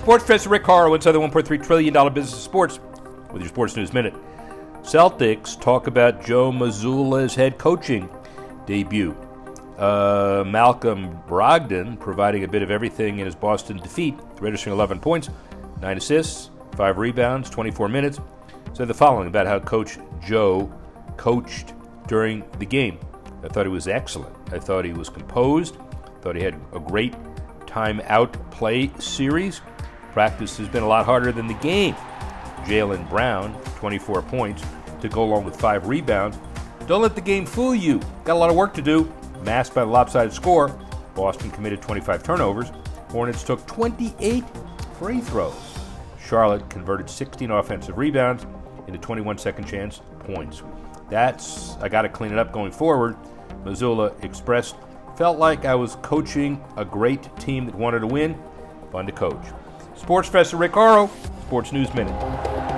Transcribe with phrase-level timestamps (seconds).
[0.00, 2.80] Sports Professor Rick Horrow inside the $1.3 trillion business of sports
[3.34, 4.14] with your Sports News Minute.
[4.80, 8.08] Celtics talk about Joe Mazzulla's head coaching
[8.64, 9.14] debut.
[9.76, 15.28] Uh, Malcolm Brogdon providing a bit of everything in his Boston defeat, registering 11 points,
[15.82, 18.18] 9 assists, 5 rebounds, 24 minutes.
[18.72, 20.72] Said the following about how Coach Joe
[21.18, 21.74] coached
[22.08, 22.98] during the game.
[23.44, 24.34] I thought he was excellent.
[24.50, 25.76] I thought he was composed.
[26.22, 27.14] Thought he had a great
[27.66, 29.60] time out play series.
[30.12, 31.94] Practice has been a lot harder than the game.
[32.64, 34.62] Jaylen Brown, 24 points,
[35.00, 36.38] to go along with five rebounds.
[36.86, 38.00] Don't let the game fool you.
[38.24, 39.12] Got a lot of work to do.
[39.44, 40.68] Masked by the lopsided score.
[41.14, 42.70] Boston committed 25 turnovers.
[43.08, 44.44] Hornets took 28
[44.98, 45.54] free throws.
[46.22, 48.46] Charlotte converted 16 offensive rebounds
[48.86, 50.62] into 21 second chance points.
[51.08, 53.16] That's, I got to clean it up going forward.
[53.64, 54.76] Mazzulla expressed,
[55.16, 58.40] felt like I was coaching a great team that wanted to win.
[58.92, 59.44] Fun to coach.
[60.00, 61.10] Sports Professor Rick Horrow,
[61.42, 62.69] Sports News Minute.